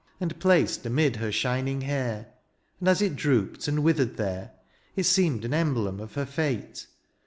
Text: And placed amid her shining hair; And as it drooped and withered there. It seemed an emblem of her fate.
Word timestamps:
And 0.19 0.39
placed 0.39 0.83
amid 0.83 1.17
her 1.17 1.31
shining 1.31 1.81
hair; 1.81 2.33
And 2.79 2.89
as 2.89 3.03
it 3.03 3.15
drooped 3.15 3.67
and 3.67 3.83
withered 3.83 4.17
there. 4.17 4.53
It 4.95 5.03
seemed 5.05 5.45
an 5.45 5.53
emblem 5.53 5.99
of 5.99 6.15
her 6.15 6.25
fate. 6.25 6.87